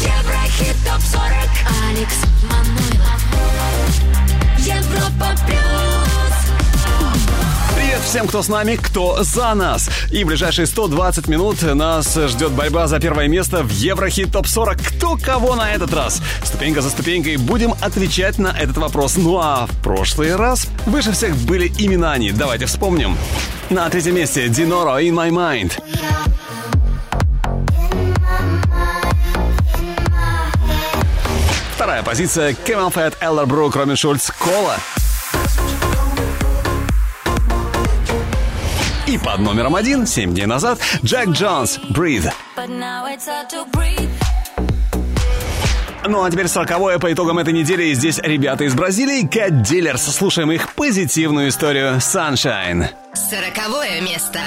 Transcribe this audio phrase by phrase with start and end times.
[0.00, 1.24] Еврохит топ 40
[1.88, 3.24] Алекс Манойлов
[4.58, 6.36] Европа плюс
[7.74, 9.88] Привет всем, кто с нами, кто за нас.
[10.12, 14.80] И в ближайшие 120 минут нас ждет борьба за первое место в Еврохит ТОП-40.
[14.98, 16.20] Кто кого на этот раз?
[16.44, 19.16] Ступенька за ступенькой будем отвечать на этот вопрос.
[19.16, 22.30] Ну а в прошлый раз выше всех были именно они.
[22.30, 23.16] Давайте вспомним.
[23.70, 25.72] На третьем месте Диноро «In My Mind».
[31.98, 32.54] Шестая позиция.
[32.54, 34.76] Кевин Фэт, Эллар Брук, Ромин Шульц, Кола.
[39.06, 42.30] И под номером один, семь дней назад, Джек Джонс, Breathe.
[46.06, 47.84] Ну а теперь сороковое по итогам этой недели.
[47.84, 50.10] И здесь ребята из Бразилии, Cat Dealers.
[50.10, 52.88] Слушаем их позитивную историю Sunshine.
[53.14, 54.40] Сороковое место.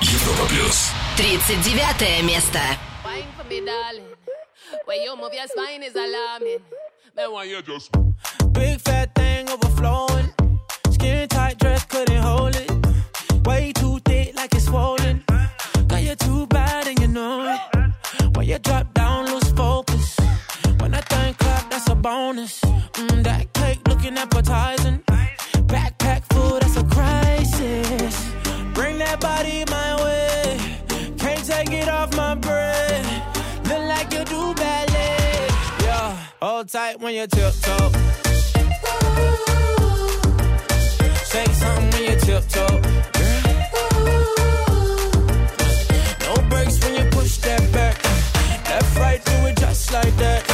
[0.00, 0.88] Европа плюс.
[1.18, 2.58] 39 место.
[4.86, 6.60] Where you move your spine is alarming.
[7.14, 7.92] Man, why you just
[8.54, 10.30] big fat thing overflowing?
[10.92, 12.70] Skin tight dress couldn't hold it.
[13.46, 15.22] Way too thick, like it's swollen.
[15.88, 18.34] Girl, you too bad and you know it.
[18.34, 20.16] When you drop down, lose focus.
[20.78, 22.62] When I think clap, that's a bonus.
[22.94, 24.85] Mm, that cake looking appetizing.
[36.78, 37.88] tight when you tiptoe.
[41.32, 42.80] Say something when you tiptoe.
[43.16, 45.10] Girl.
[46.20, 47.96] No breaks when you push that back.
[48.68, 50.45] Left, right, do it just like that.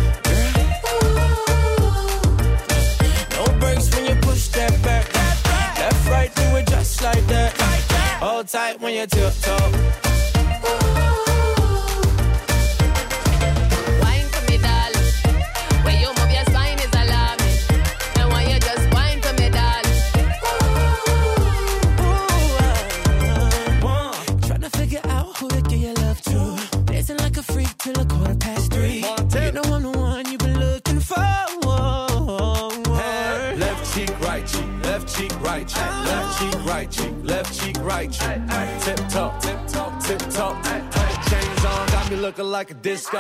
[3.35, 5.13] No breaks when you push that back.
[5.79, 7.53] Left, right, do it just like that.
[8.21, 9.98] Hold tight when you tiptoe.
[37.99, 40.57] Tip toe, tip toe, tip toe.
[41.29, 43.19] Chains on, got me looking like a disco.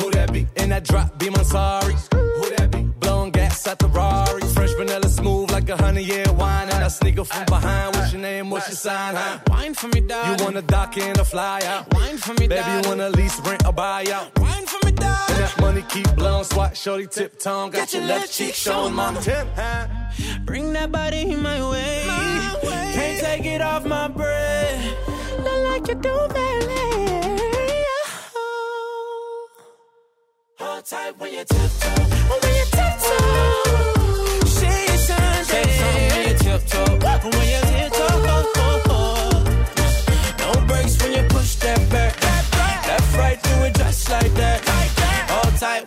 [0.00, 0.46] Who that be?
[0.56, 1.94] In that drop, be my sorry.
[2.12, 2.84] Who that be?
[3.00, 4.40] Blowing gas at the Rari.
[4.54, 6.68] Fresh vanilla smooth like a honey, yeah, wine.
[6.74, 7.94] And I sneak up from behind.
[7.96, 8.50] What's your name?
[8.50, 9.14] What's your sign?
[9.14, 9.38] Huh?
[9.46, 11.92] Wine for me, You wanna dock in a fly out?
[11.94, 14.26] Wine for me, Baby, you wanna lease, rent, or buy out?
[14.46, 15.30] Wine for me, dog.
[15.30, 16.44] And that money keep blowing.
[16.44, 17.70] Swat, shorty, tip tongue.
[17.70, 19.20] Got, Got your left cheek showing, mama.
[19.20, 19.46] Tip,
[20.48, 22.02] Bring that body my way.
[22.08, 22.90] my way.
[22.96, 24.82] Can't take it off my brain.
[25.44, 26.62] Not like you do, man.
[30.58, 32.53] Hold tight when you tiptoe.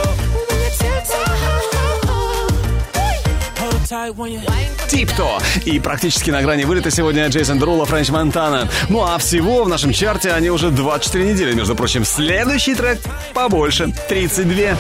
[4.89, 8.69] Типто и практически на грани вылета сегодня Джейсон Друла, Френч Монтана.
[8.91, 12.05] Ну а всего в нашем чарте они уже 24 недели, между прочим.
[12.05, 12.99] Следующий трек
[13.33, 14.77] побольше, 32.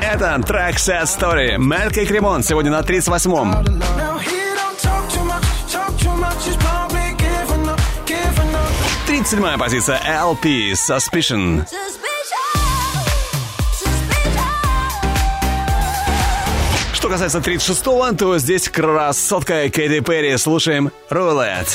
[0.00, 3.78] Это трек Sad Story, Мелька и Кремон, сегодня на 38-м.
[9.26, 11.64] седьмая позиция LP Suspicion.
[11.66, 12.07] Suspicion.
[17.20, 20.36] касается 36-го, то здесь красотка Кэти Перри.
[20.36, 21.66] Слушаем «Рулет».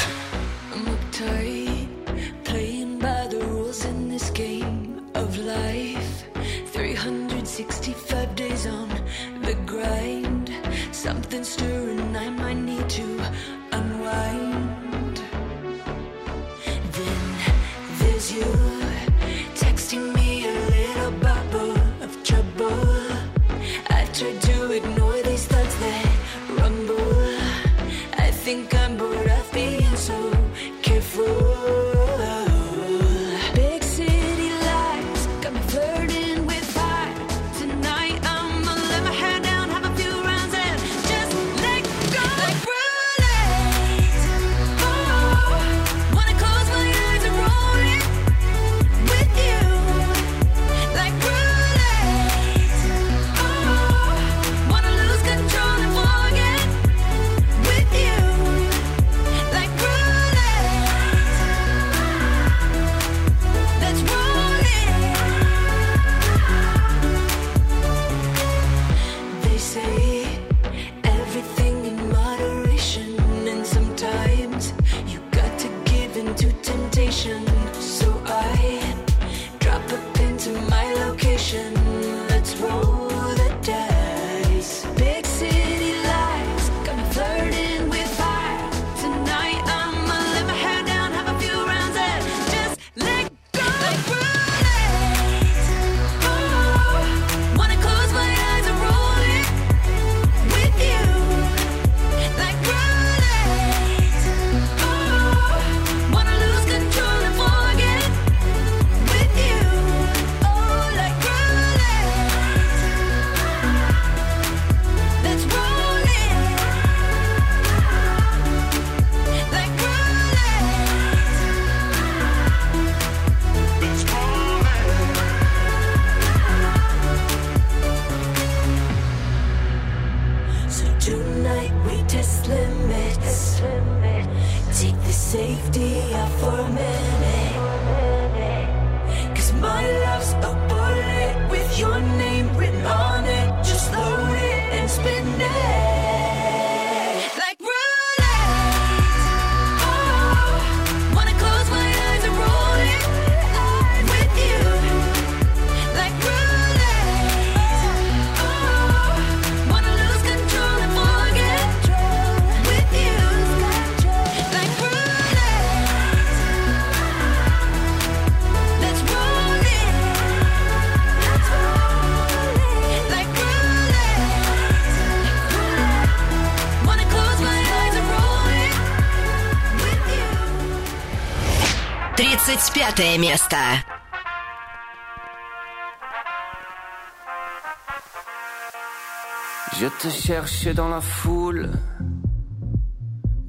[189.79, 191.69] Je te cherchais dans la foule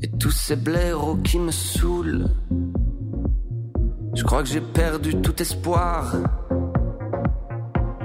[0.00, 2.28] et tous ces blaireaux qui me saoulent.
[4.14, 6.12] Je crois que j'ai perdu tout espoir.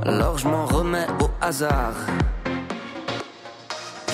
[0.04, 1.94] Alors je m'en remets au hasard.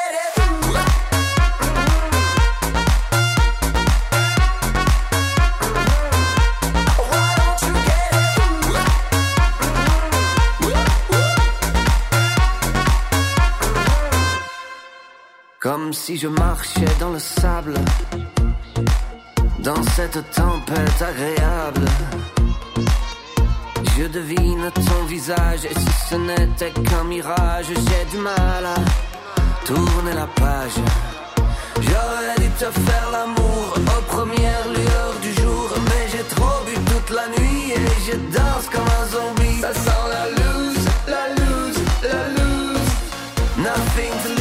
[15.68, 17.75] Comme si je marchais dans le sable,
[19.64, 21.88] dans cette tempête agréable.
[23.99, 28.78] Je devine ton visage, et si ce n'était qu'un mirage, j'ai du mal à
[29.66, 30.76] tourner la page.
[31.80, 37.11] J'aurais dû te faire l'amour aux premières lueurs du jour, mais j'ai trop bu toute
[37.11, 37.80] la nuit et
[38.12, 39.61] je danse comme un zombie.
[39.62, 42.87] Ça sent la loose, la loose, la loose.
[43.58, 44.36] Nothing to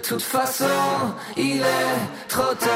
[0.00, 0.64] De toute façon,
[1.36, 2.70] il est trop tard.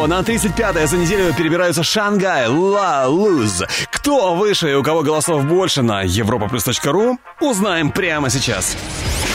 [0.06, 3.62] на 35-е за неделю перебираются Шангай, Ла, Луз.
[3.90, 8.76] Кто выше и у кого голосов больше на europaplus.ru, узнаем прямо сейчас.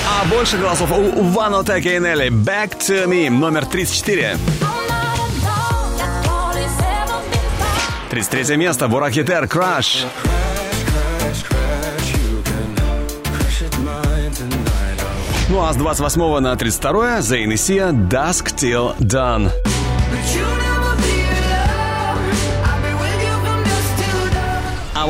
[0.08, 4.38] А больше голосов у Ванотека и Нелли «Back to me» номер 34.
[8.12, 10.06] 33 место Бурак Етер «Crush».
[15.50, 19.50] Ну а с 28 на 32 Зейн и Сия «Dusk Till Dawn».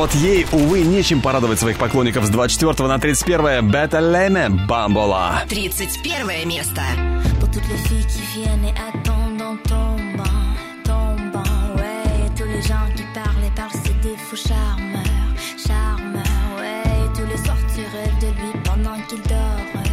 [2.88, 5.44] à 31, Bethlehem Bambola.
[5.46, 6.74] 31ème place.
[7.38, 12.30] Pour toutes les filles qui viennent et attendent en tombant, tombant, ouais.
[12.34, 15.04] Tous les gens qui parlent et parlent, c'est des fous charmeurs,
[15.66, 17.10] charmeurs, ouais.
[17.14, 19.84] Tous les soirs rêves de lui pendant qu'il dort,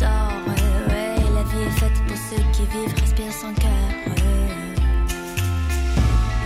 [0.00, 1.16] dort, ouais.
[1.34, 3.90] La vie est faite pour ceux qui vivent, respirent son cœur,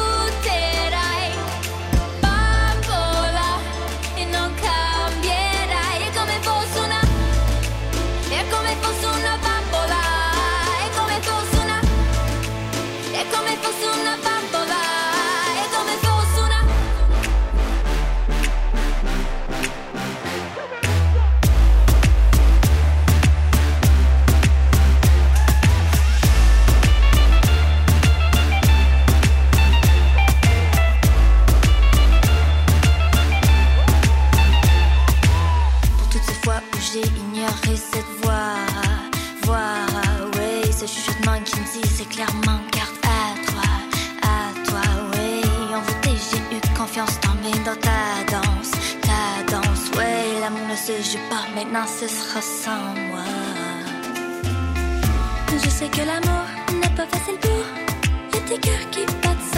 [50.96, 53.24] je pars maintenant, ce sera sans moi.
[55.62, 56.46] Je sais que l'amour
[56.80, 57.60] n'est pas facile pour.
[58.38, 59.57] Et tes cœurs qui battent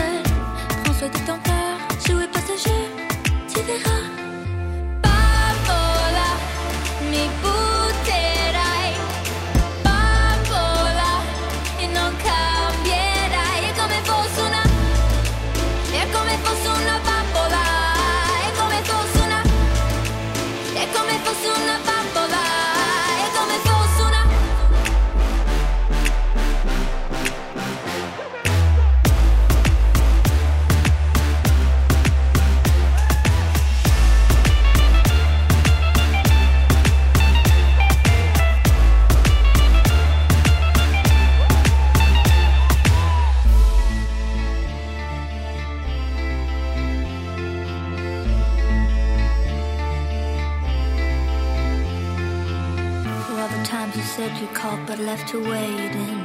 [55.31, 56.19] to waiting,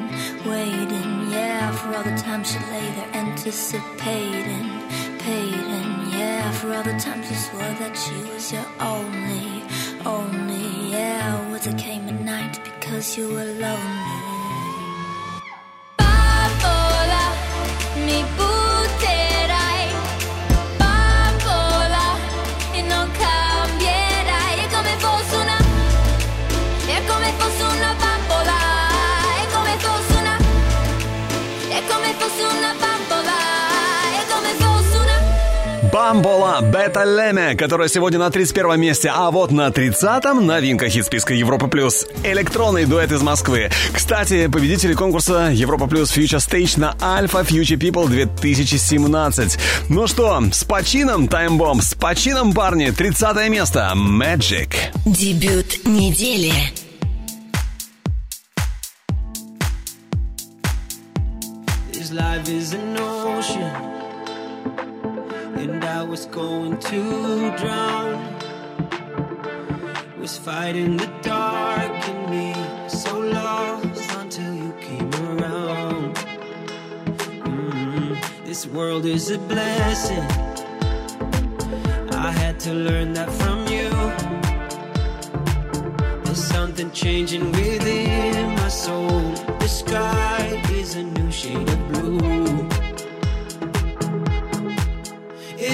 [0.49, 4.65] waiting, yeah, for all the time she lay there anticipating,
[5.19, 8.65] paying, yeah, for all the time she swore that she was your
[36.13, 41.65] Вам Бета Леме, которая сегодня на 31 месте, а вот на 30-м новинка хит-списка Европа
[41.67, 42.05] Плюс.
[42.23, 43.71] Электронный дуэт из Москвы.
[43.91, 49.57] Кстати, победители конкурса Европа Плюс Future Stage на Alpha Future People 2017.
[49.89, 53.91] Ну что, с почином, таймбомб, с почином, парни, 30 место.
[53.95, 54.75] Magic.
[55.07, 56.53] Дебют недели.
[61.91, 63.94] This life is an ocean.
[66.15, 68.15] was going to drown.
[70.17, 72.53] Was fighting the dark in me,
[72.87, 76.15] so lost until you came around.
[77.43, 78.13] Mm-hmm.
[78.45, 80.25] This world is a blessing.
[82.11, 83.89] I had to learn that from you.
[86.23, 89.25] There's something changing within my soul.
[89.63, 92.69] The sky is a new shade of blue.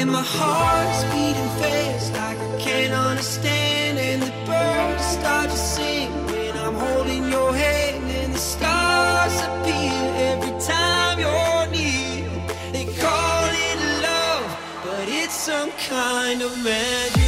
[0.02, 4.00] And my heart's beating fast like I can't understand.
[4.00, 8.10] And the birds start to sing when I'm holding your hand.
[8.10, 12.30] And the stars appear every time you're near.
[12.74, 17.21] They call it love, but it's some kind of magic.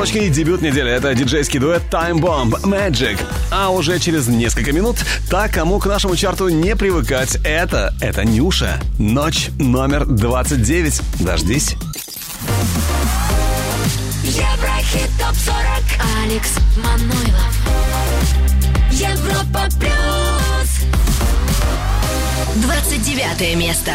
[0.06, 0.90] строчки и дебют недели.
[0.92, 3.20] Это диджейский дуэт Time Bomb Magic.
[3.52, 4.98] А уже через несколько минут
[5.30, 8.80] та, кому к нашему чарту не привыкать, это, это Нюша.
[8.98, 11.00] Ночь номер 29.
[11.20, 11.76] Дождись.
[14.24, 15.58] Еврохит топ 40.
[16.26, 17.58] Алекс Манойлов.
[18.90, 20.70] Европа плюс.
[22.56, 23.92] 29 место.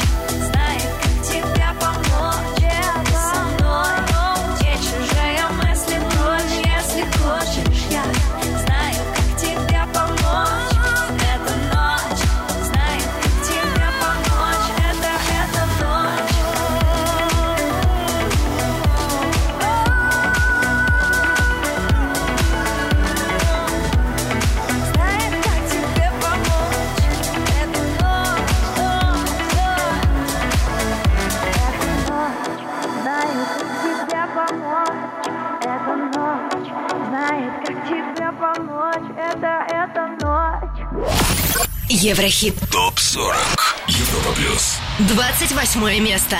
[42.03, 42.55] Еврохит.
[42.73, 43.61] Топ-40.
[43.89, 44.77] Европа плюс.
[45.01, 46.37] 28 место.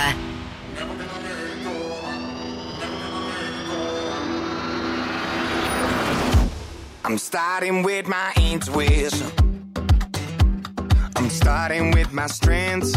[7.05, 9.31] I'm starting with my intuition.
[11.17, 12.95] I'm starting with my strengths.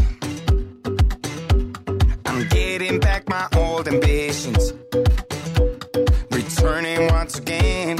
[2.25, 4.71] I'm getting back my old ambitions.
[6.31, 7.97] Returning once again.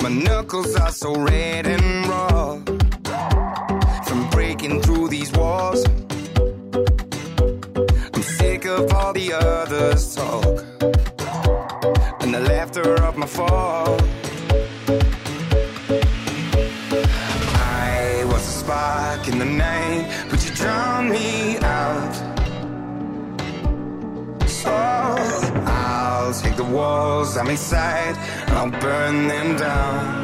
[0.00, 1.63] My knuckles are so red.
[27.36, 28.16] I'm inside,
[28.46, 30.23] and I'll burn them down.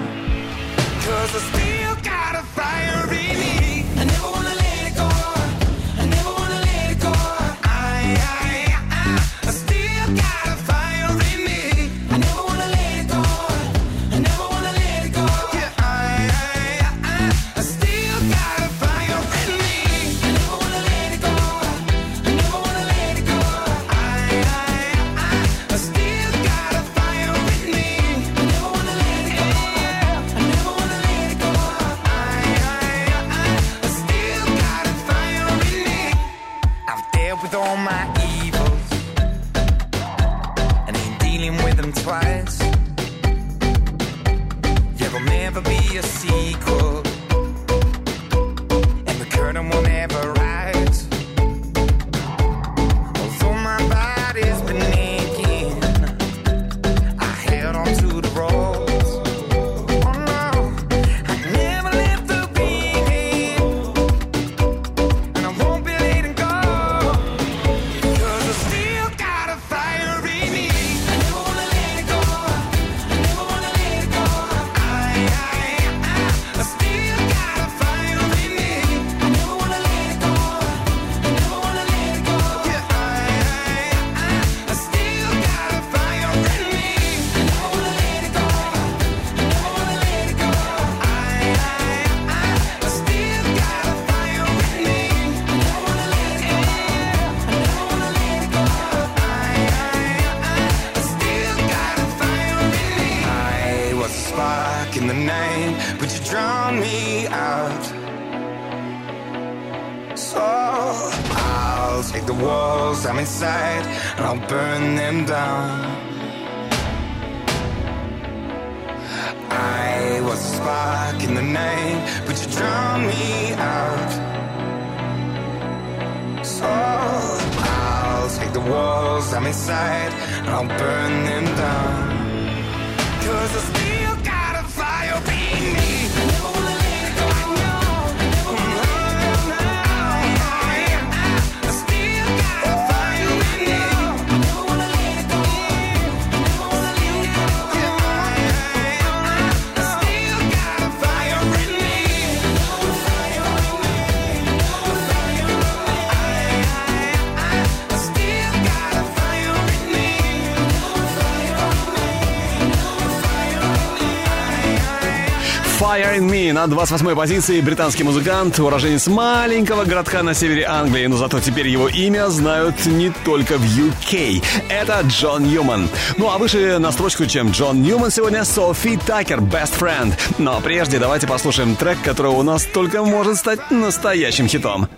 [166.01, 171.17] I Ain't Me на 28-й позиции британский музыкант, уроженец маленького городка на севере Англии, но
[171.19, 174.43] зато теперь его имя знают не только в UK.
[174.71, 175.89] Это Джон Ньюман.
[176.17, 180.13] Ну а выше на строчку, чем Джон Ньюман сегодня, Софи Такер, Best Friend.
[180.39, 184.89] Но прежде давайте послушаем трек, который у нас только может стать настоящим хитом.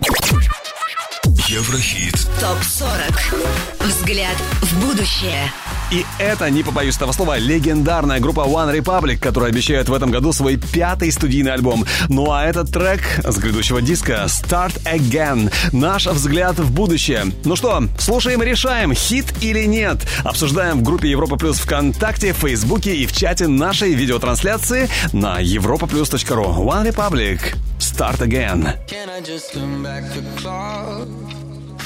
[1.49, 2.13] Еврохит.
[2.39, 3.43] Топ 40.
[3.81, 5.51] Взгляд в будущее.
[5.91, 10.33] И это, не побоюсь этого слова, легендарная группа One Republic, которая обещает в этом году
[10.33, 11.85] свой пятый студийный альбом.
[12.09, 15.51] Ну а этот трек с грядущего диска Start Again.
[15.71, 17.25] Наш взгляд в будущее.
[17.45, 19.97] Ну что, слушаем и решаем, хит или нет.
[20.23, 26.57] Обсуждаем в группе Европа Плюс ВКонтакте, Фейсбуке и в чате нашей видеотрансляции на europaplus.ru.
[26.63, 27.39] One Republic.
[27.79, 28.75] Start Again.
[28.87, 31.07] Can I just come back to clock?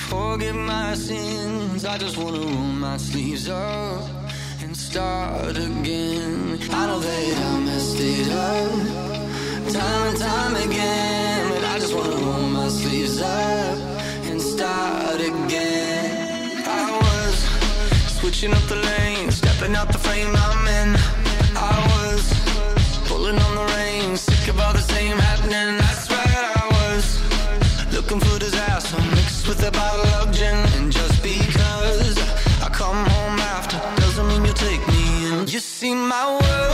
[0.07, 1.83] forgive my sins.
[1.83, 4.01] I just wanna roll my sleeves up
[4.63, 6.33] and start again.
[6.79, 8.71] I know that I messed it up
[9.77, 13.75] time and time again, but I just wanna roll my sleeves up
[14.29, 16.43] and start again.
[16.65, 17.35] I was
[18.17, 20.89] switching up the lane, stepping out the frame I'm in.
[21.73, 22.21] I was
[23.09, 25.76] pulling on the reins, sick of all the same happening.
[29.75, 32.17] and just because
[32.63, 35.47] I come home after doesn't mean you take me in.
[35.47, 36.66] You see my world.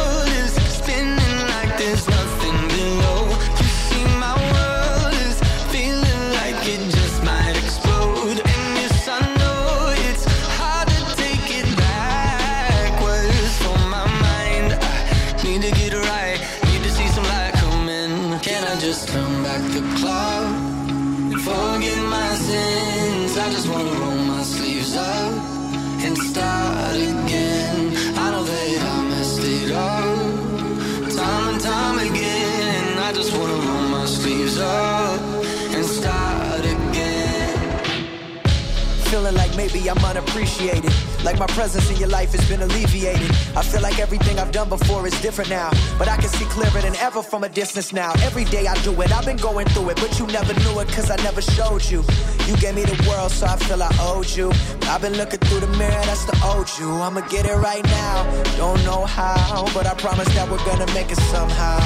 [39.89, 40.93] I'm unappreciated.
[41.23, 43.29] Like my presence in your life has been alleviated.
[43.55, 45.71] I feel like everything I've done before is different now.
[45.99, 48.11] But I can see clearer than ever from a distance now.
[48.23, 50.87] Every day I do it, I've been going through it, but you never knew it
[50.87, 52.03] because I never showed you.
[52.47, 54.51] You gave me the world, so I feel I owed you.
[54.83, 56.89] I've been looking through the mirror, that's the old you.
[57.01, 58.23] I'ma get it right now.
[58.57, 61.79] Don't know how, but I promise that we're gonna make it somehow.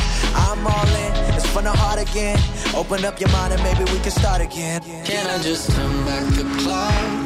[0.48, 2.40] I'm all in, it's from the heart again.
[2.76, 4.82] Open up your mind and maybe we can start again.
[5.06, 7.26] Can I just turn back the clock?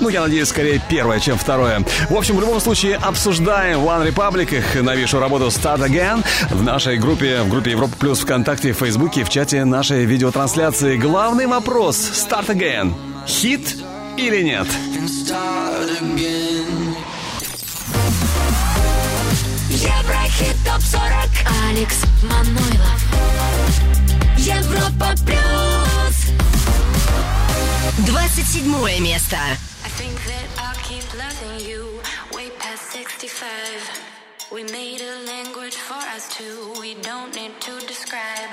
[0.00, 1.82] Ну, я надеюсь, скорее первое, чем второе.
[2.08, 6.98] В общем, в любом случае, обсуждаем One Republic, их новейшую работу Start Again в нашей
[6.98, 10.96] группе, в группе Европа Плюс ВКонтакте, в Фейсбуке, в чате нашей видеотрансляции.
[10.96, 12.92] Главный вопрос Start Again.
[13.26, 13.76] Хит
[14.16, 14.66] или нет?
[19.70, 21.28] Еврохит ТОП-40
[21.70, 23.04] Алекс Манойлов
[24.36, 26.24] Европа Плюс
[28.06, 29.36] 27 место
[34.50, 38.48] We made a language for us two, we don't need to describe.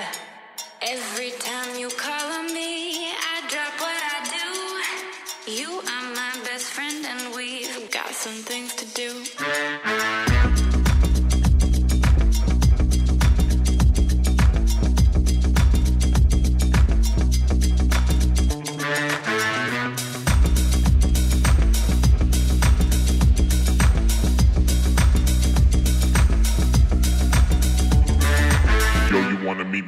[0.82, 5.52] Every time you call on me, I drop what I do.
[5.52, 9.25] You are my best friend, and we've got some things to do.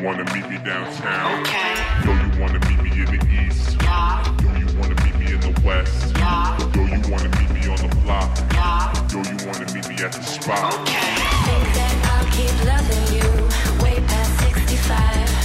[0.01, 1.41] wanna meet me downtown?
[1.41, 1.75] Okay.
[2.05, 3.77] Yo, you wanna meet me in the east?
[3.81, 4.37] Yeah.
[4.41, 6.15] Yo, you wanna meet me in the west?
[6.15, 6.57] Yeah.
[6.73, 8.37] Yo, you wanna meet me on the block?
[8.53, 8.93] Yeah.
[9.11, 10.73] Yo, you wanna meet me at the spot?
[10.73, 10.95] Okay.
[11.17, 15.38] Think that I'll keep loving you way past 65.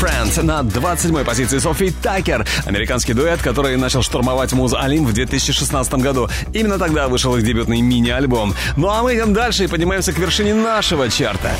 [0.00, 0.42] Friends.
[0.42, 2.46] На 27-й позиции Софи Такер.
[2.66, 6.26] Американский дуэт, который начал штурмовать муз Алим в 2016 году.
[6.54, 8.54] Именно тогда вышел их дебютный мини-альбом.
[8.78, 11.52] Ну а мы идем дальше и поднимаемся к вершине нашего чарта.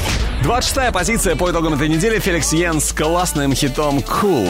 [0.43, 4.49] 26-я позиция по итогам этой недели Феликс Йен с классным хитом «Cool».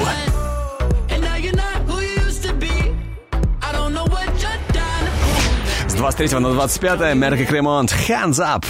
[5.88, 8.64] С 23 на 25 Мерка Кремонт «Hands Up».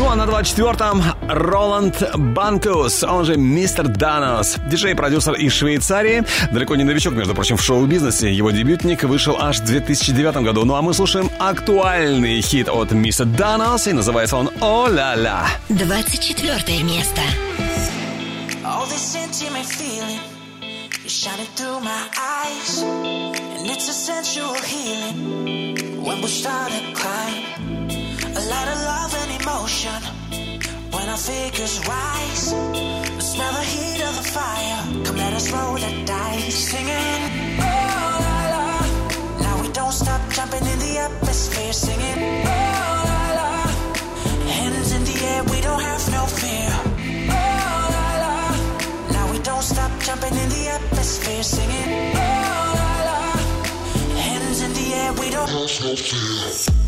[0.00, 6.22] Ну а на 24-м Роланд Банкус, он же Мистер Данос, диджей-продюсер из Швейцарии.
[6.52, 8.32] Далеко не новичок, между прочим, в шоу-бизнесе.
[8.32, 10.64] Его дебютник вышел аж в 2009 году.
[10.64, 15.46] Ну а мы слушаем актуальный хит от Мистер Данос, и называется он «О-ля-ля».
[15.68, 17.20] 24 место.
[18.64, 20.20] All this intimate feeling
[21.04, 22.04] is shining through my
[22.38, 27.77] eyes And it's a sensual healing when we start to climb
[28.38, 30.00] A lot of love and emotion
[30.94, 32.54] when our figures rise.
[33.18, 34.80] smell the heat of the fire.
[35.04, 37.22] Come let us roll the dice, singing.
[37.58, 37.64] Oh
[38.24, 38.66] la la.
[39.42, 42.18] Now we don't stop jumping in the atmosphere, singing.
[42.46, 42.52] Oh
[43.08, 43.50] la la.
[44.58, 46.70] Hands in the air, we don't have no fear.
[46.78, 48.36] Oh la la.
[49.16, 51.88] Now we don't stop jumping in the atmosphere, singing.
[52.14, 52.22] Oh
[52.78, 53.20] la la.
[54.26, 56.84] Hands in the air, we don't have no fear.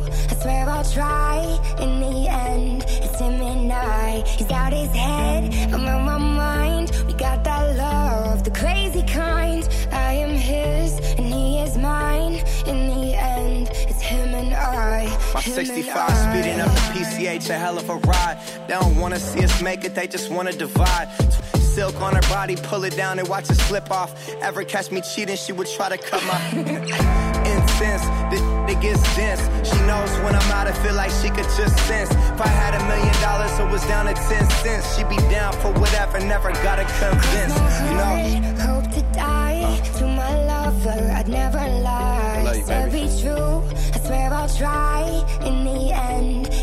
[0.48, 1.36] swear I'll try.
[1.80, 4.20] In the end, it's him and I.
[4.30, 5.44] his head,
[5.74, 6.90] I'm my mind.
[7.06, 9.62] We got that love, the crazy kind.
[9.92, 12.34] I am his, and he is mine.
[12.66, 15.06] In the end, it's him and I.
[15.34, 18.40] My 65 speeding up the PCH, a hell of a ride.
[18.68, 21.08] They don't wanna see us make it, they just wanna divide
[21.60, 24.10] silk on her body, pull it down and watch it slip off.
[24.42, 27.24] Ever catch me cheating, she would try to cut my.
[27.78, 28.02] sense.
[28.30, 29.42] This it gets dense.
[29.68, 32.10] She knows when I'm out, I feel like she could just sense.
[32.10, 34.84] If I had a million dollars, it was down to ten cents.
[34.96, 37.54] She'd be down for whatever, never gotta convince.
[37.86, 38.54] You know.
[38.66, 40.98] Hope to die to my lover.
[41.16, 42.36] I'd never lie.
[42.38, 42.90] I love you, baby.
[42.90, 43.50] To be true,
[43.94, 45.00] I swear I'll try.
[45.48, 46.57] In the end.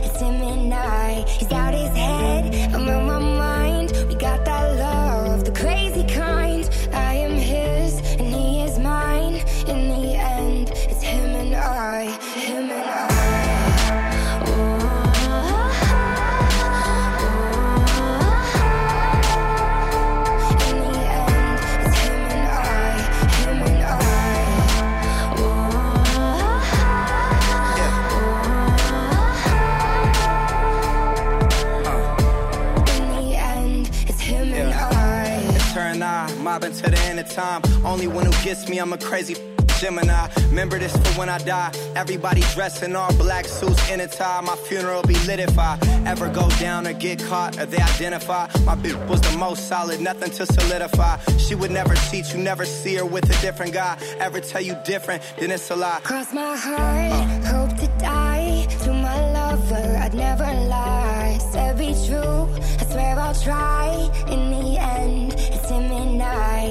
[36.85, 37.61] to the end of time.
[37.85, 39.35] Only one who gets me, I'm a crazy
[39.79, 40.29] Gemini.
[40.49, 41.71] Remember this for when I die.
[41.95, 44.41] Everybody dressed in all black suits in a tie.
[44.41, 48.47] My funeral be lit if I ever go down or get caught or they identify.
[48.63, 51.17] My bitch was the most solid, nothing to solidify.
[51.37, 53.97] She would never cheat, you never see her with a different guy.
[54.19, 56.01] Ever tell you different, then it's a lie.
[56.03, 57.53] Cross my heart, uh.
[57.53, 58.65] hope to die.
[58.83, 61.37] To my lover, I'd never lie.
[61.51, 62.47] Said be true,
[62.79, 65.34] I swear I'll try in the end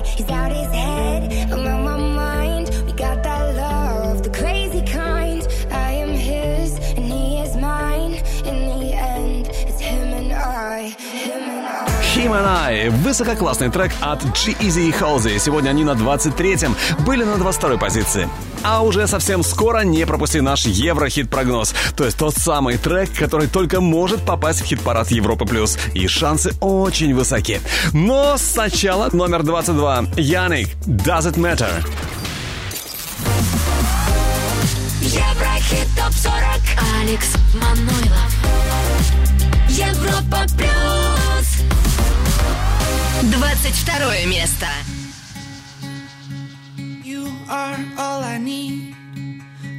[0.07, 1.51] he's out his head.
[1.53, 2.69] I'm out my mind.
[2.87, 4.64] We got that love, the crazy.
[12.25, 12.89] Dream and I.
[12.89, 15.39] Высококлассный трек от G-Eazy и Halsey.
[15.39, 18.29] Сегодня они на 23-м, были на 22-й позиции.
[18.63, 21.75] А уже совсем скоро не пропусти наш Еврохит-прогноз.
[21.95, 25.45] То есть тот самый трек, который только может попасть в хит-парад Европы+.
[25.45, 25.77] плюс.
[25.93, 27.61] И шансы очень высоки.
[27.93, 30.05] Но сначала номер 22.
[30.17, 31.85] Яник, Does It Matter?
[35.03, 37.29] Еврохит ТОП-40 Алекс
[37.61, 38.35] Манойлов
[39.69, 40.84] Европа плюс
[43.65, 44.67] 22 место.
[47.03, 48.95] You are all I need.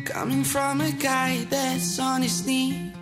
[0.07, 2.95] Coming from a guy that's on his knees.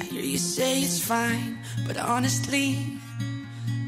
[0.00, 2.78] I hear you say it's fine, but honestly,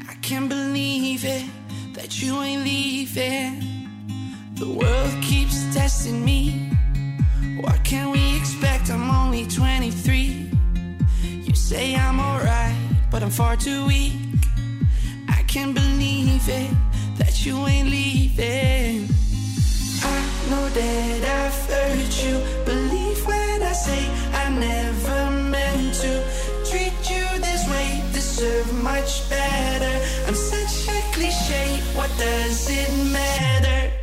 [0.09, 1.45] I can't believe it
[1.93, 3.87] that you ain't leaving.
[4.55, 6.69] The world keeps testing me.
[7.61, 8.89] What can we expect?
[8.89, 10.49] I'm only 23.
[11.47, 12.75] You say I'm alright,
[13.09, 14.28] but I'm far too weak
[15.53, 16.69] can't believe it
[17.17, 19.07] that you ain't leaving.
[20.03, 20.17] I
[20.51, 22.35] know that I've hurt you.
[22.65, 24.03] Believe when I say
[24.43, 26.23] I never meant to
[26.69, 27.89] treat you this way.
[28.13, 29.95] Deserve much better.
[30.27, 31.81] I'm such a cliche.
[31.95, 33.98] What does it matter?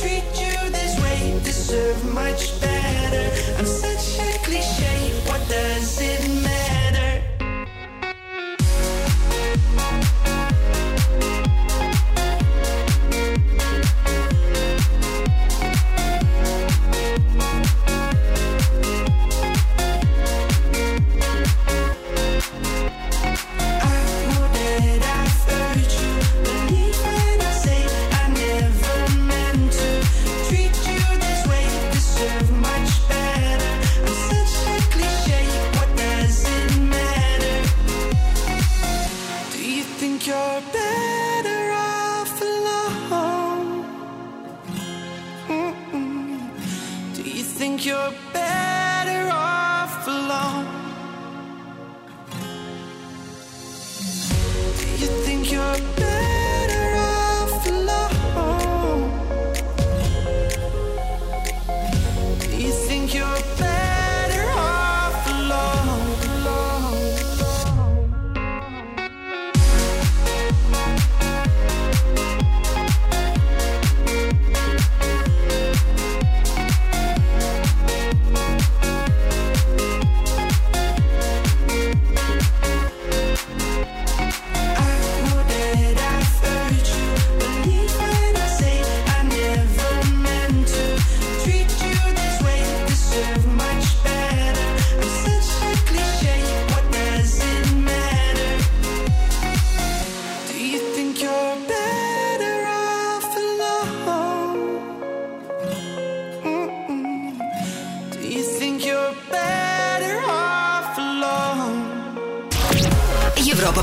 [0.00, 3.26] Treat you this way, deserve much better
[3.58, 6.27] I'm such a cliche, what does it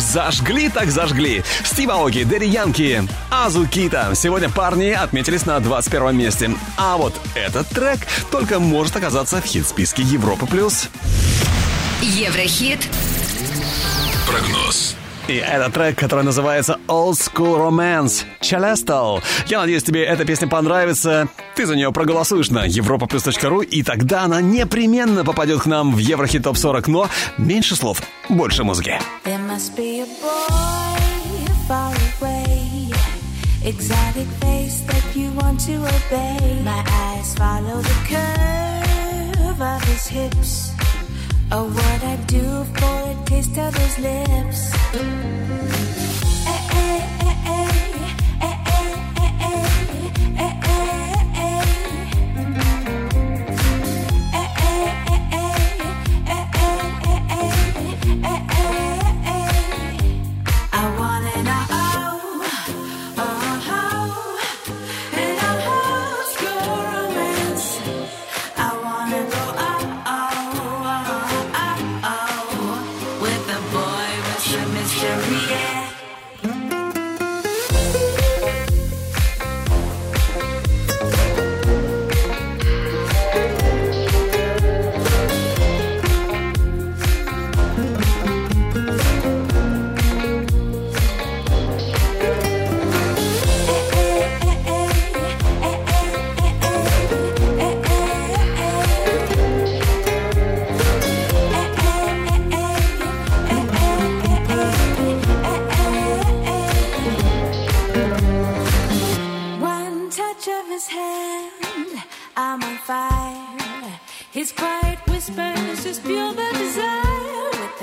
[0.00, 1.42] зажгли так зажгли.
[1.64, 4.14] Стив Аоки, Дэри Янки, Азу Кита.
[4.14, 6.50] Сегодня парни отметились на 21 месте.
[6.76, 7.98] А вот этот трек
[8.30, 10.46] только может оказаться в хит-списке Европы+.
[10.46, 10.88] плюс.
[12.02, 12.80] Еврохит.
[14.30, 14.94] Прогноз.
[15.28, 19.22] И это трек, который называется Old School Romance Celestial.
[19.48, 21.28] Я надеюсь, тебе эта песня понравится.
[21.56, 26.42] Ты за нее проголосуешь на europaplus.ru, и тогда она непременно попадет к нам в Еврохит
[26.44, 29.00] Топ 40, но меньше слов, больше музыки.
[33.64, 36.62] Exotic face that you want to obey.
[36.62, 40.70] My eyes follow the curve of his hips.
[41.50, 44.70] Oh, what I do for a taste of his lips.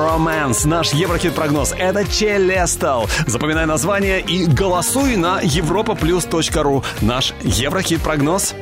[0.00, 0.66] Romance.
[0.66, 1.74] Наш Еврохит-прогноз.
[1.76, 3.06] Это Челестал.
[3.26, 5.96] Запоминай название и голосуй на европа
[6.62, 6.84] ру.
[7.02, 8.54] Наш Еврохит-прогноз.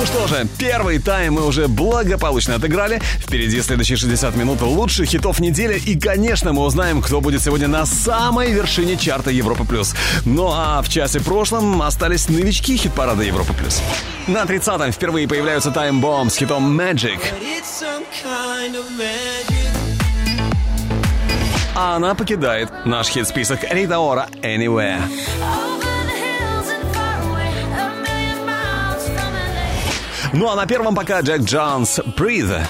[0.00, 3.02] Ну что же, первый тайм мы уже благополучно отыграли.
[3.18, 5.78] Впереди следующие 60 минут лучших хитов недели.
[5.78, 9.66] И, конечно, мы узнаем, кто будет сегодня на самой вершине чарта Европа+.
[9.66, 9.94] плюс.
[10.24, 13.52] Ну а в часе прошлом остались новички хит-парада Европа+.
[13.52, 13.82] плюс.
[14.26, 17.20] На 30-м впервые появляются тайм Bomb с хитом Magic.
[21.74, 25.02] А она покидает наш хит-список Рита Ора Anywhere.
[30.32, 32.60] Ну а на первом пока Джек Джонс «Breathe».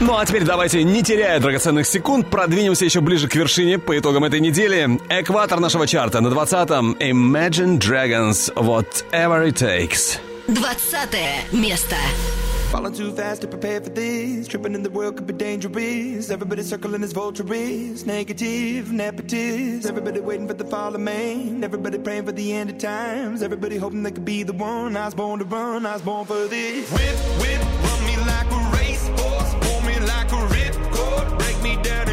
[0.00, 4.24] Ну а теперь давайте, не теряя драгоценных секунд, продвинемся еще ближе к вершине по итогам
[4.24, 5.00] этой недели.
[5.08, 6.92] Экватор нашего чарта на 20-м.
[7.00, 10.18] Imagine Dragons, Whatever It Takes.
[10.46, 11.96] 20 место.
[12.74, 14.48] Falling too fast to prepare for this.
[14.48, 16.28] Tripping in the world could be dangerous.
[16.28, 18.04] Everybody circling as vultures.
[18.04, 19.86] Negative, nepotist.
[19.88, 21.62] Everybody waiting for the fall of man.
[21.62, 23.42] Everybody praying for the end of times.
[23.44, 24.96] Everybody hoping they could be the one.
[24.96, 25.86] I was born to run.
[25.86, 26.90] I was born for this.
[26.90, 29.54] Whip, whip, run me like a racehorse.
[29.64, 31.38] Pull me like a ripcord.
[31.38, 32.12] Break me down.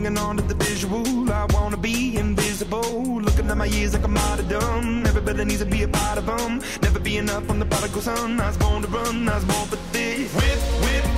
[0.00, 1.02] singing on to the visual.
[1.28, 2.88] I wanna be invisible.
[3.26, 5.02] Looking at my years like I'm out of dumb.
[5.04, 6.60] Everybody needs to be a part of them.
[6.84, 7.50] Never be enough.
[7.50, 8.38] on the prodigal son.
[8.40, 9.28] I was born to run.
[9.28, 10.28] I was born for this.
[10.36, 11.17] Whip, whip.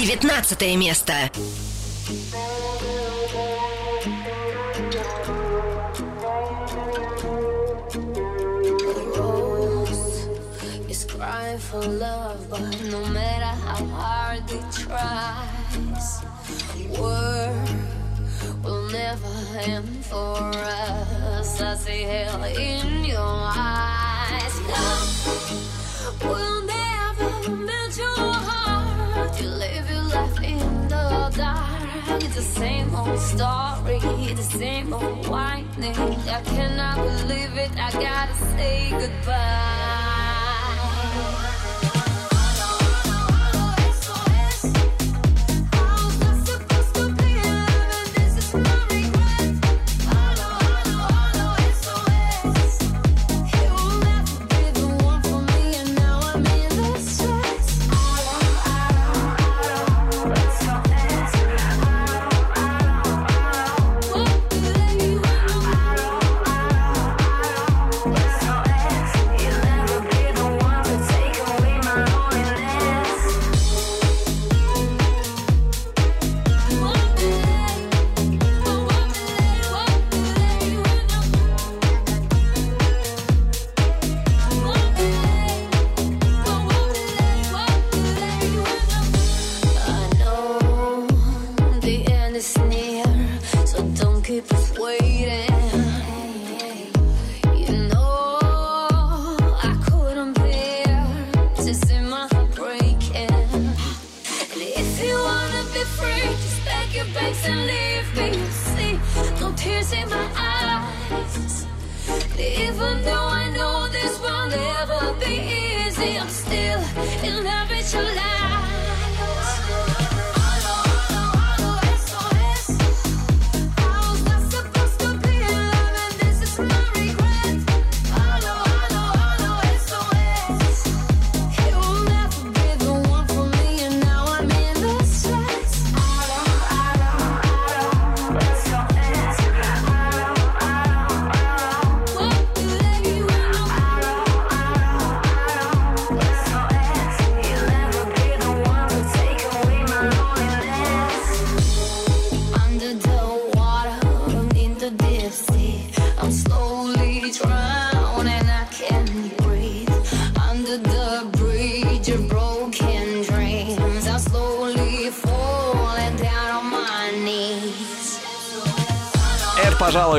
[0.00, 1.12] 19 место.
[11.70, 16.22] for love, but no matter how hard they tries,
[16.96, 17.52] war
[18.64, 19.34] will never
[19.66, 21.60] end for us.
[21.60, 22.89] I say hell in
[32.40, 33.98] the same old story,
[34.32, 35.94] the same old whining.
[36.26, 40.09] I cannot believe it, I gotta say goodbye.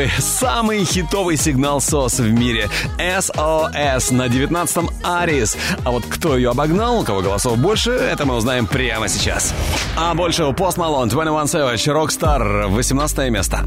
[0.01, 2.69] пожалуй, самый хитовый сигнал SOS в мире.
[2.97, 5.57] SOS на 19-м Арис.
[5.83, 9.53] А вот кто ее обогнал, у кого голосов больше, это мы узнаем прямо сейчас.
[9.97, 13.63] А больше у Post Malone, 21 Savage, Rockstar, 18 место.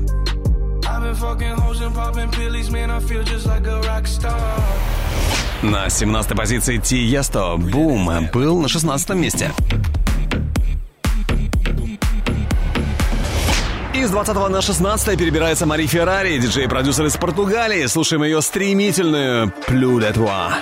[5.62, 9.52] На 17 позиции Тиесто Бум был на 16 месте.
[14.06, 17.86] с 20 на 16 перебирается Мари Феррари, диджей-продюсер из Португалии.
[17.86, 20.58] Слушаем ее стремительную «Плю де Туа».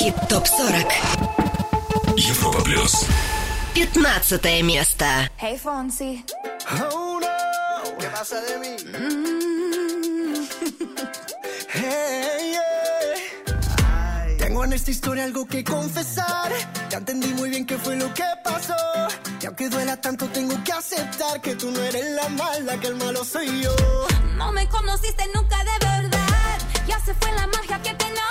[0.00, 0.86] Hit Top 40
[2.16, 3.06] Europa Plus
[3.74, 5.04] 15 место
[5.38, 6.24] Hey, Fonsi
[6.82, 8.76] Oh, no ¿Qué pasa de mí?
[8.90, 10.46] Mm.
[11.74, 14.36] hey, yeah.
[14.38, 16.50] Tengo en esta historia algo que confesar
[16.90, 18.74] Ya entendí muy bien qué fue lo que pasó
[19.40, 22.96] Y aunque duela tanto tengo que aceptar Que tú no eres la mala, que el
[22.96, 23.70] malo soy yo
[24.36, 28.23] No me conociste nunca de verdad Ya se fue la magia que tenía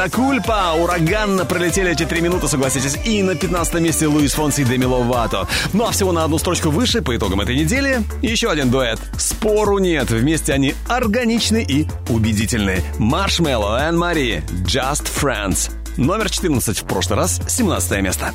[0.00, 0.72] Ля Кульпа.
[0.82, 2.96] Ураганно пролетели эти три минуты, согласитесь.
[3.04, 5.46] И на 15 месте Луис Фонси и Деми Ловато.
[5.74, 8.98] Ну а всего на одну строчку выше, по итогам этой недели, еще один дуэт.
[9.18, 10.10] Спору нет.
[10.10, 12.82] Вместе они органичны и убедительны.
[12.98, 15.70] Маршмелло, Энн Мари, Just Friends.
[15.98, 18.32] Номер 14 в прошлый раз, 17 место.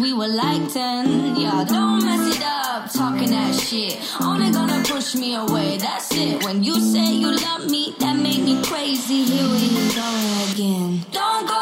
[0.00, 1.36] we were like 10.
[1.36, 3.98] Yeah, don't mess it up, talking that shit.
[4.20, 6.42] Only gonna push me away, that's it.
[6.44, 9.24] When you say you love me, that made me crazy.
[9.24, 11.04] Here we go again.
[11.12, 11.59] Don't go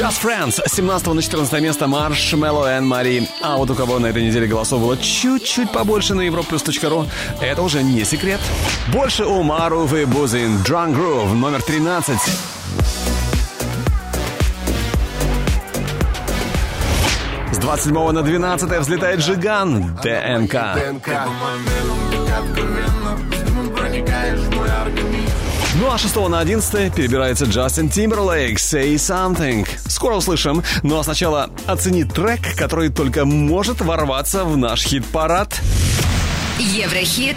[0.00, 0.60] Just Friends.
[0.66, 3.28] 17 на 14 место Marshmallow and Мари.
[3.42, 7.06] А вот у кого на этой неделе голосов было чуть-чуть побольше на europlus.ru,
[7.42, 8.40] это уже не секрет.
[8.94, 10.56] Больше у Марувы Бузин.
[10.62, 12.18] Drunk Groove номер 13.
[17.52, 20.54] С 27 на 12 взлетает Жиган ДНК.
[25.78, 29.66] Ну а 6 на 11 перебирается Джастин Тимберлейк «Say Something»
[30.00, 30.62] скоро услышим.
[30.82, 35.60] Ну а сначала оцени трек, который только может ворваться в наш хит-парад.
[36.58, 37.36] Еврохит.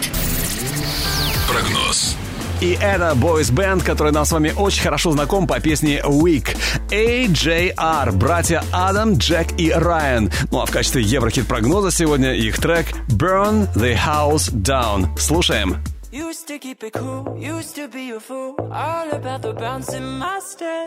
[1.46, 2.16] Прогноз.
[2.62, 6.56] И это бойс-бенд, который нам с вами очень хорошо знаком по песне «Week».
[6.90, 10.32] AJR, братья Адам, Джек и Райан.
[10.50, 15.08] Ну а в качестве еврохит-прогноза сегодня их трек «Burn the House Down».
[15.18, 15.84] Слушаем.
[16.14, 18.54] Used to keep it cool, used to be a fool.
[18.72, 20.86] All about the bounce in my step.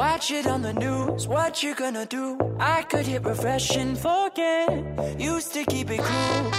[0.00, 2.36] Watch it on the news, what you gonna do?
[2.58, 4.66] I could hit refresh and forget.
[5.20, 6.52] Used to keep it cool.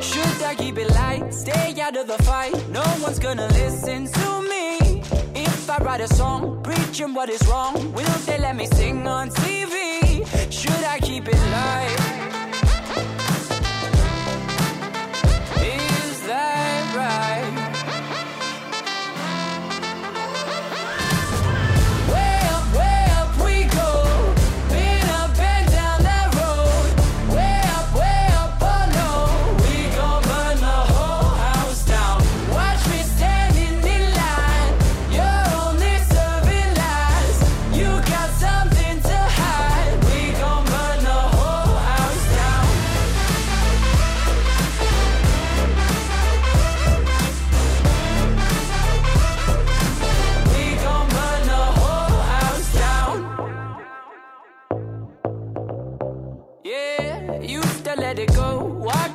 [0.00, 1.32] Should I keep it light?
[1.32, 2.54] Stay out of the fight.
[2.70, 4.61] No one's gonna listen to me.
[5.72, 7.94] I write a song preaching what is wrong?
[7.94, 10.26] We don't say, let me sing on TV?
[10.52, 12.31] Should I keep it live?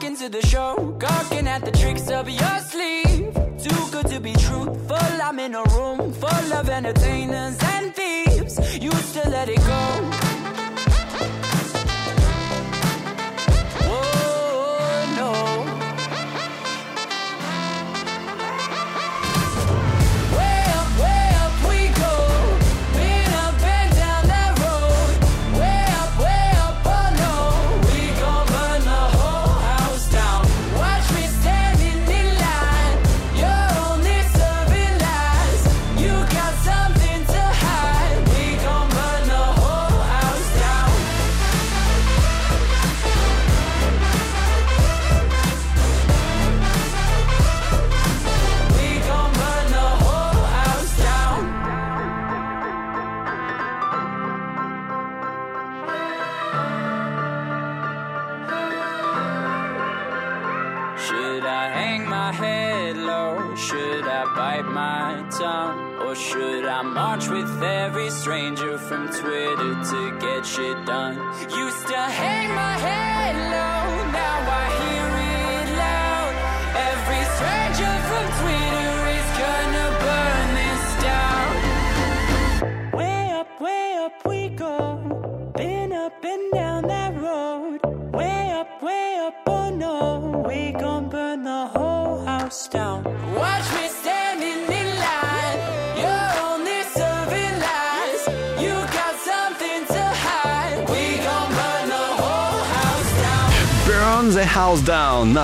[0.08, 3.34] into the show, gawking at the tricks up your sleeve.
[3.62, 8.58] Too good to be truthful, I'm in a room full of entertainers and thieves.
[8.80, 10.26] You still let it go.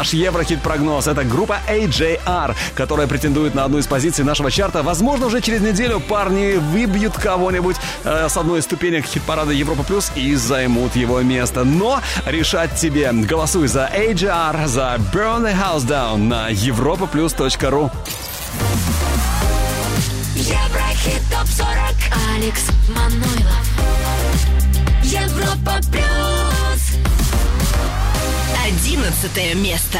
[0.03, 1.07] наш Еврохит-прогноз.
[1.07, 4.83] Это группа AJR, которая претендует на одну из позиций нашего чарта.
[4.83, 10.11] Возможно, уже через неделю парни выбьют кого-нибудь э, с одной из ступенек хит-парада Европа Плюс
[10.17, 11.63] и займут его место.
[11.63, 13.11] Но решать тебе.
[13.13, 17.31] Голосуй за AJR, за Burn the House Down на Европа плюс.
[17.33, 17.55] топ 40
[22.35, 22.61] Алекс
[22.93, 23.42] Манойлов
[29.21, 29.99] 14 место.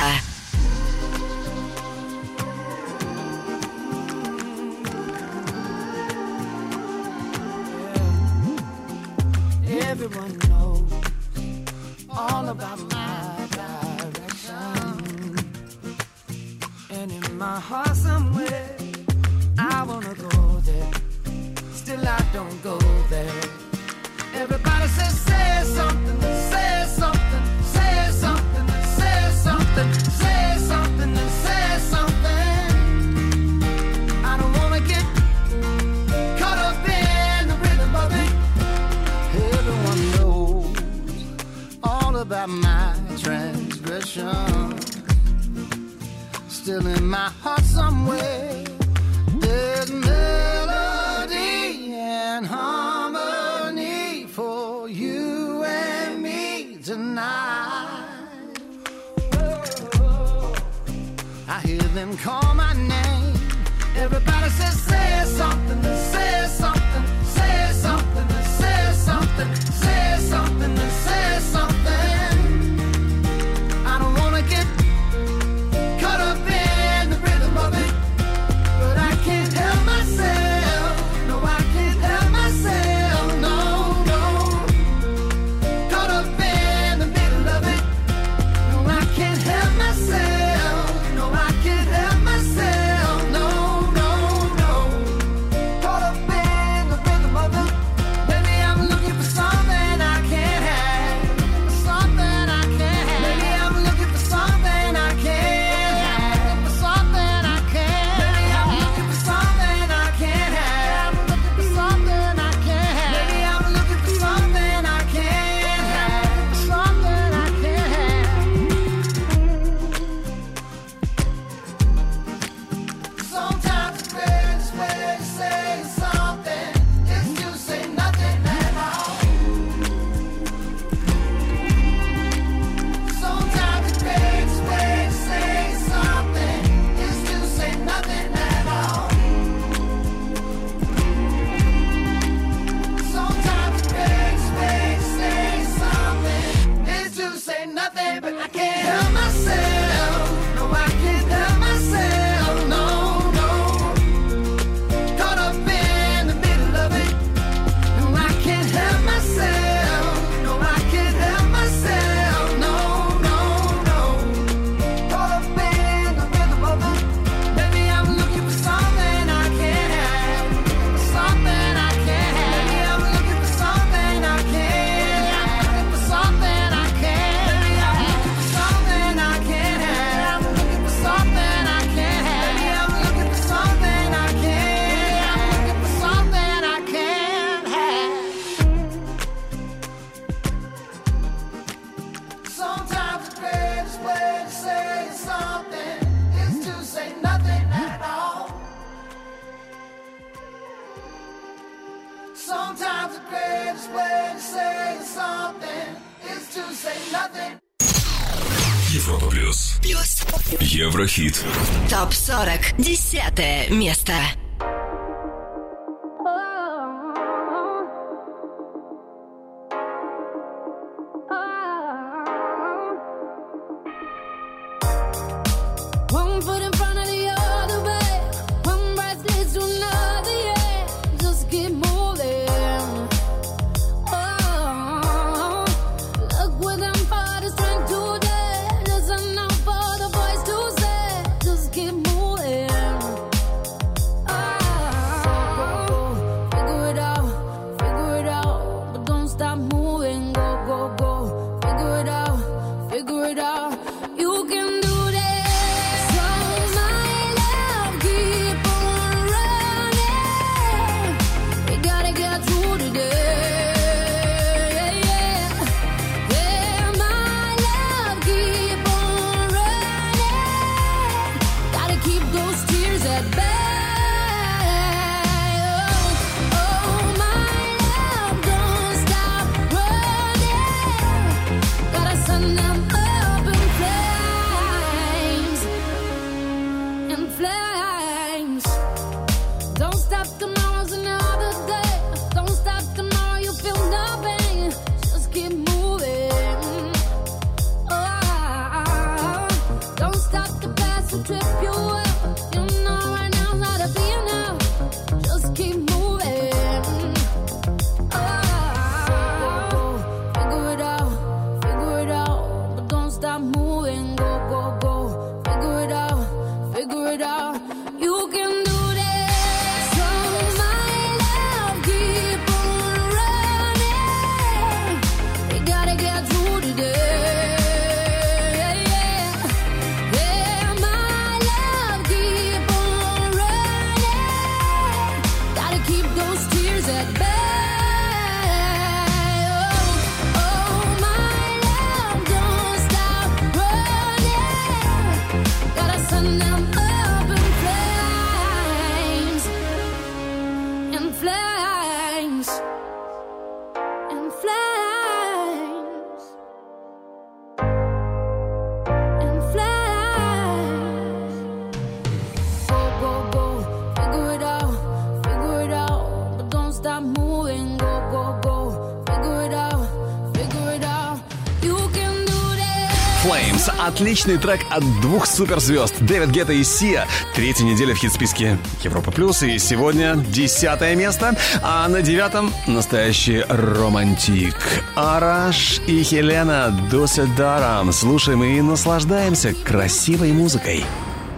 [374.14, 377.08] отличный трек от двух суперзвезд Дэвид Гетта и Сия.
[377.34, 379.42] Третья неделя в хит-списке Европа Плюс.
[379.42, 381.36] И сегодня десятое место.
[381.64, 384.56] А на девятом настоящий романтик.
[384.96, 387.92] Араш и Хелена Досидарам.
[387.92, 390.86] Слушаем и наслаждаемся красивой музыкой.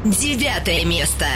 [0.03, 1.27] Девятое место.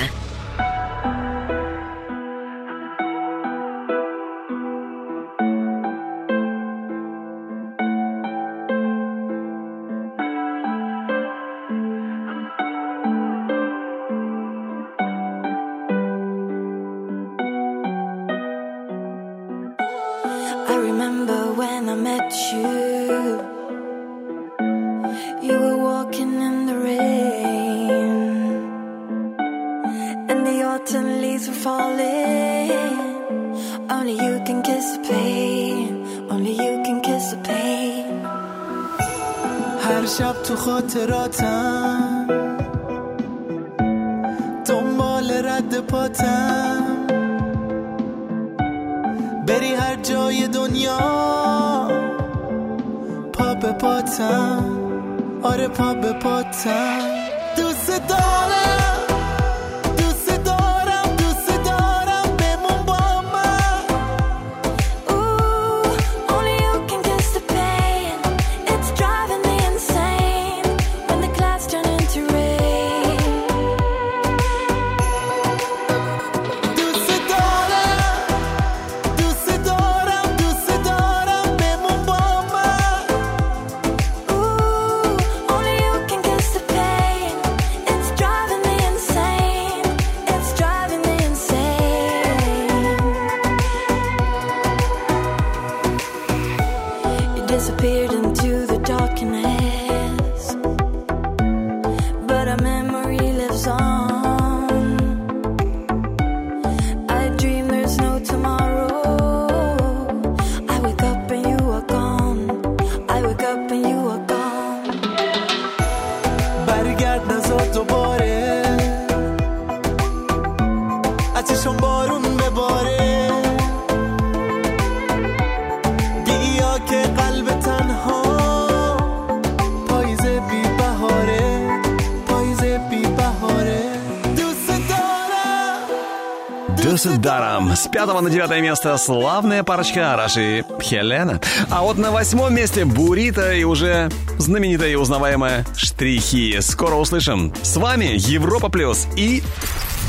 [137.80, 141.39] С пятого на девятое место славная парочка Раши и Хелена.
[141.69, 146.60] А вот на восьмом месте Бурита и уже знаменитая и узнаваемая Штрихи.
[146.60, 147.53] Скоро услышим.
[147.61, 149.41] С вами Европа Плюс и...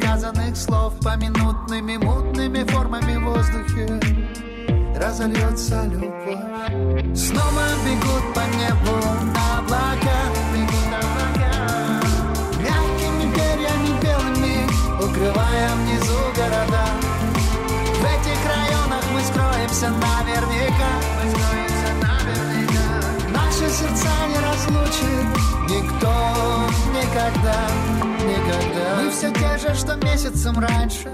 [30.41, 31.09] сердцем раньше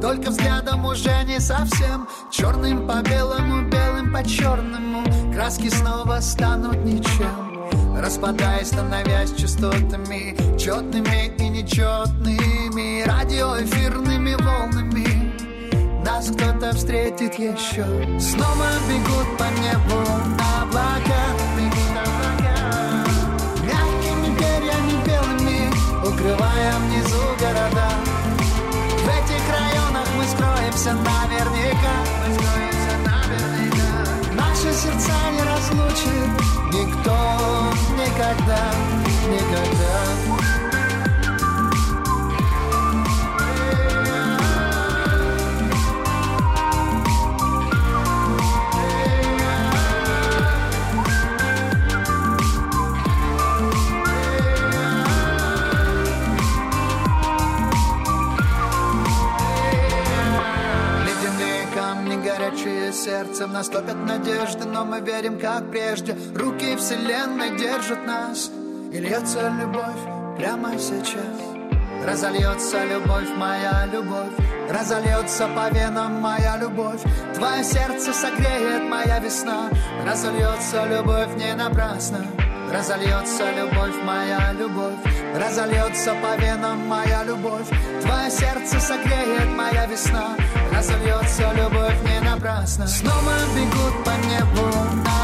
[0.00, 5.02] Только взглядом уже не совсем Черным по белому, белым по черному
[5.32, 15.34] Краски снова станут ничем Распадаясь, становясь частотами Четными и нечетными Радиоэфирными волнами
[16.04, 17.84] Нас кто-то встретит еще
[18.20, 20.00] Снова бегут по небу
[20.62, 21.17] облака
[38.28, 38.72] никогда,
[39.26, 40.27] никогда
[63.04, 68.50] сердцем Нас топят надежды, но мы верим, как прежде Руки вселенной держат нас
[68.92, 70.02] И льется любовь
[70.36, 71.34] прямо сейчас
[72.04, 74.32] Разольется любовь, моя любовь
[74.70, 77.00] Разольется по венам моя любовь
[77.34, 79.70] Твое сердце согреет моя весна
[80.06, 82.24] Разольется любовь не напрасно
[82.72, 84.98] Разольется любовь, моя любовь
[85.34, 87.68] Разольется по венам моя любовь
[88.02, 90.36] Твое сердце согреет моя весна
[90.78, 94.72] Разольется любовь не напрасно Снова бегут по небу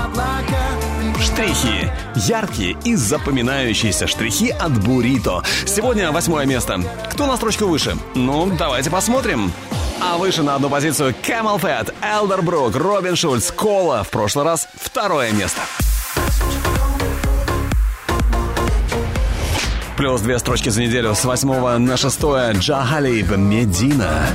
[0.03, 1.89] облака Штрихи.
[2.29, 5.43] Яркие и запоминающиеся штрихи от Бурито.
[5.65, 6.81] Сегодня восьмое место.
[7.11, 7.97] Кто на строчку выше?
[8.17, 9.53] Ну, давайте посмотрим.
[10.03, 14.03] А выше на одну позицию Camel Fat, Элдербрук, Робин Шульц, Кола.
[14.03, 15.61] В прошлый раз второе место.
[19.97, 22.21] Плюс две строчки за неделю с 8 на 6
[22.59, 24.27] Джахалиб Медина.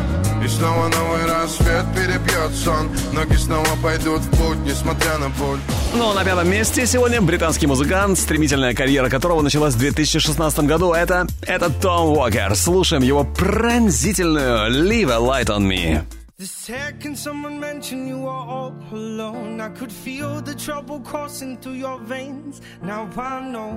[0.43, 5.59] И снова новый рассвет перебьет сон Ноги снова пойдут в путь, несмотря на боль
[5.93, 10.93] ну а на пятом месте сегодня британский музыкант, стремительная карьера которого началась в 2016 году.
[10.93, 12.55] Это, это Том Уокер.
[12.55, 15.99] Слушаем его пронзительную «Leave a Light on Me».
[16.37, 21.77] The second someone mentioned you are all alone, I could feel the trouble coursing through
[21.79, 22.61] your veins.
[22.83, 23.73] Now I know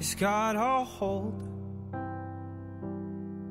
[0.00, 1.47] it's got a hold.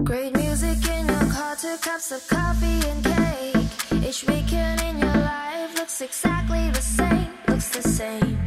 [0.06, 4.08] Great music in your car, two cups of coffee and cake.
[4.08, 8.43] Each weekend in your life looks exactly the same, looks the same.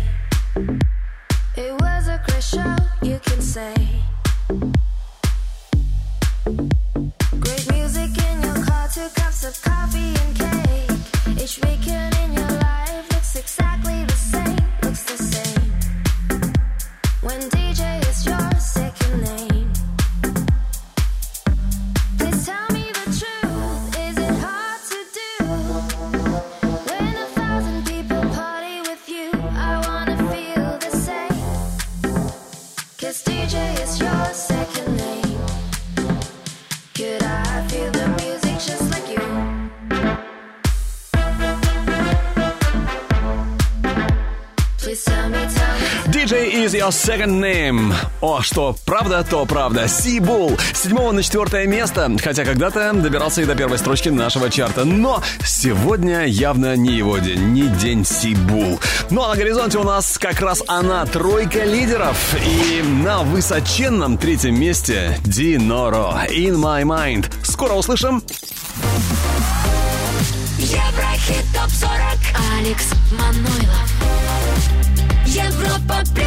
[46.83, 47.95] Your Second Name.
[48.21, 49.87] О, что правда, то правда.
[49.87, 50.51] Сибул.
[50.75, 54.85] С 7 на 4 место, хотя когда-то добирался и до первой строчки нашего чарта.
[54.85, 58.81] Но сегодня явно не его день, не день Сибул.
[59.11, 62.17] Ну а на горизонте у нас как раз она, тройка лидеров.
[62.45, 66.19] И на высоченном третьем месте Диноро.
[66.31, 67.33] In My Mind.
[67.45, 68.25] Скоро услышим.
[70.59, 71.97] Еврохит топ 40.
[72.59, 72.85] Алекс
[73.17, 73.93] Манойлов.
[75.29, 76.27] Европа плюс.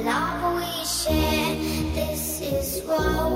[0.03, 1.55] love we share,
[1.95, 3.31] this is what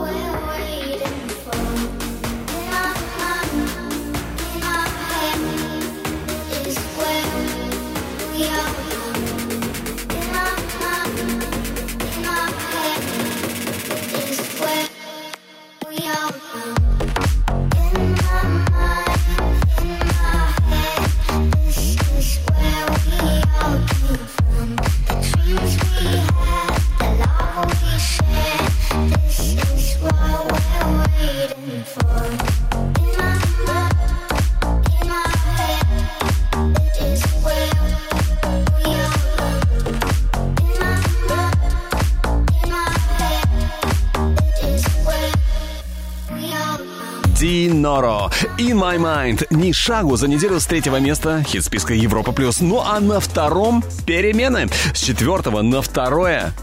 [48.78, 49.44] My Mind.
[49.50, 52.60] Ни шагу за неделю с третьего места хит списка Европа Плюс.
[52.60, 54.68] Ну а на втором перемены.
[54.94, 56.54] С четвертого на второе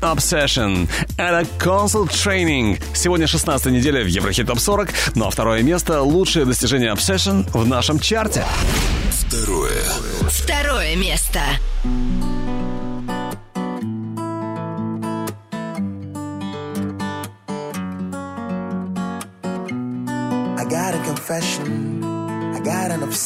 [0.00, 0.88] Obsession.
[1.18, 2.80] Это console Training.
[2.94, 7.66] Сегодня 16 неделя в Еврохит Топ 40, ну а второе место– лучшее достижение Obsession в
[7.66, 8.44] нашем чарте.
[9.10, 9.82] Второе.
[10.30, 11.40] Второе место.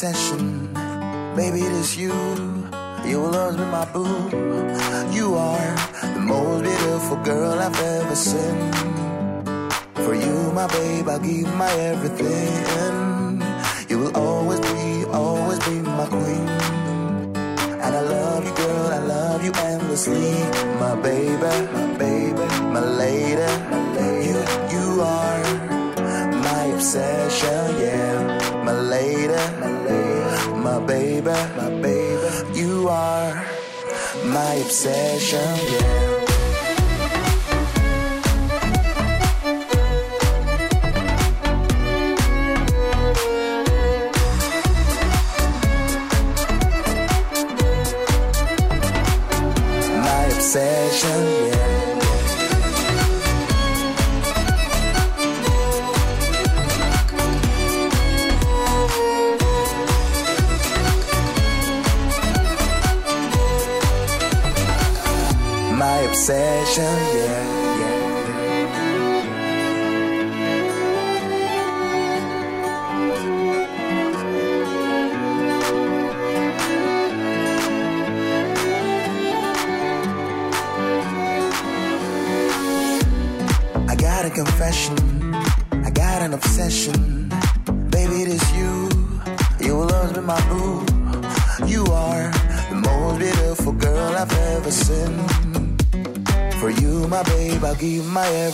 [0.01, 0.43] obsession.
[1.35, 2.13] Baby, it is you.
[3.09, 4.15] You will always be my boo.
[5.17, 5.71] You are
[6.15, 8.57] the most beautiful girl I've ever seen.
[10.05, 12.91] For you, my babe, I'll give my everything.
[13.89, 14.85] You will always be,
[15.21, 16.47] always be my queen.
[17.83, 20.31] And I love you, girl, I love you endlessly.
[20.85, 21.45] My baby,
[21.77, 22.45] my baby,
[22.75, 24.27] my lady, my lady.
[24.27, 24.37] You,
[24.75, 25.43] you are
[26.47, 27.28] my obsession.
[31.21, 32.59] baby, my baby.
[32.59, 33.45] You are
[34.25, 36.18] my obsession, yeah.
[66.29, 67.08] session.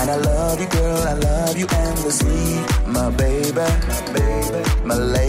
[0.00, 5.27] And I love you, girl, I love you endlessly, my baby, my baby, my lady.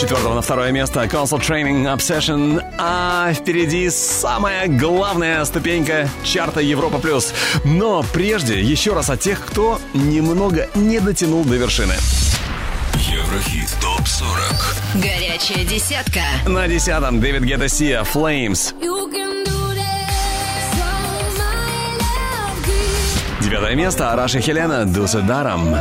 [0.00, 6.98] четвертого на второе место Console Training Obsession, а впереди самая главная ступенька чарта Европа+.
[6.98, 7.34] плюс.
[7.64, 11.94] Но прежде еще раз о тех, кто немного не дотянул до вершины.
[12.94, 18.74] Еврохит ТОП-40 Горячая десятка На десятом Дэвид Гетта «Flames»
[23.40, 25.74] Девятое место Араша Хелена «Дусы даром»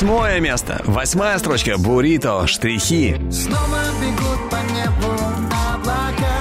[0.00, 0.80] Восьмое место.
[0.86, 1.76] Восьмая строчка.
[1.76, 2.46] Бурито.
[2.46, 3.14] Штрихи.
[3.30, 5.12] Снова бегут по небу
[5.74, 6.32] облака.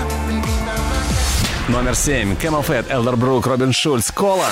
[1.68, 2.38] Номер семь.
[2.38, 4.48] Кэмофет, Элдербрук, Робин Шульц, Кола.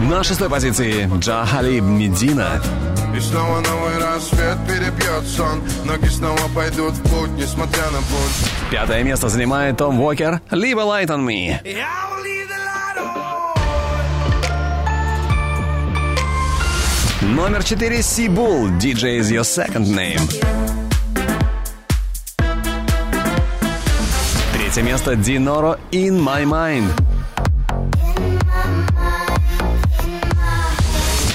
[0.00, 2.62] На шестой позиции Джахалиб Медина.
[3.16, 9.02] И снова новый рассвет перебьет сон Ноги снова пойдут в путь, несмотря на путь Пятое
[9.04, 11.56] место занимает Том Уокер «Leave a light on me»
[17.36, 20.22] Номер четыре Сибул, DJ is your second name.
[24.54, 26.88] Третье место Диноро In My Mind.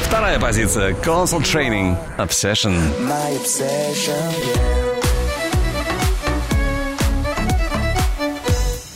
[0.08, 2.76] Вторая позиция Console Training Obsession.
[3.06, 4.91] My obsession yeah.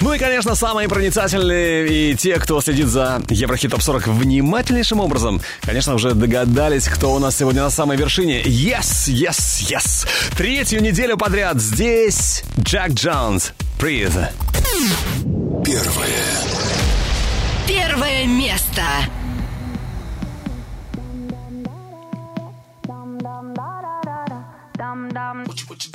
[0.06, 5.42] Ну и, конечно, самые проницательные и те, кто следит за Еврохит Топ 40 внимательнейшим образом,
[5.64, 8.44] конечно, уже догадались, кто у нас сегодня на самой вершине.
[8.44, 10.08] Yes, yes, yes!
[10.38, 13.54] Третью неделю подряд здесь Джек Джонс.
[13.80, 14.28] Breathe.
[15.66, 16.24] Первое.
[17.68, 18.84] Первое место.
[25.48, 25.95] What you, what you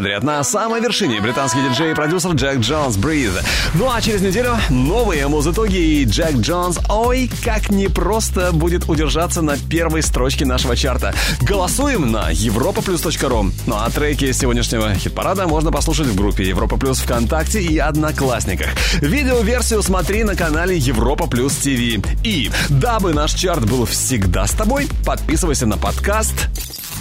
[0.00, 0.22] подряд.
[0.22, 3.32] На самой вершине британский диджей и продюсер Джек Джонс Бриз.
[3.74, 9.58] Ну а через неделю новые музытоги и Джек Джонс ой, как непросто будет удержаться на
[9.58, 11.14] первой строчке нашего чарта.
[11.42, 13.50] Голосуем на Европа ру.
[13.66, 18.68] Ну а треки сегодняшнего хит-парада можно послушать в группе Европа Плюс ВКонтакте и Одноклассниках.
[19.02, 22.00] Видеоверсию смотри на канале Европа Плюс ТВ.
[22.24, 26.46] И дабы наш чарт был всегда с тобой, подписывайся на подкаст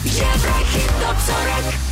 [0.03, 1.15] Еврохит ТОП
[1.77, 1.89] 40